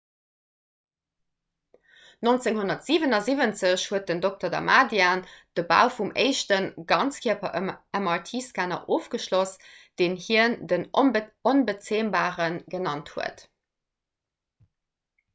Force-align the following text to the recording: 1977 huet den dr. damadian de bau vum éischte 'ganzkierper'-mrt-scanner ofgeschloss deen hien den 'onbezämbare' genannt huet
1977 2.27 3.83
huet 3.91 4.07
den 4.11 4.19
dr. 4.23 4.49
damadian 4.53 5.21
de 5.59 5.65
bau 5.73 5.83
vum 5.97 6.09
éischte 6.23 6.57
'ganzkierper'-mrt-scanner 6.93 8.81
ofgeschloss 8.97 9.53
deen 10.03 10.19
hien 10.29 10.59
den 10.73 10.89
'onbezämbare' 11.03 12.49
genannt 12.77 13.13
huet 13.15 13.47